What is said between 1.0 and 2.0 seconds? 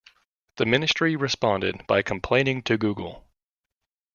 responded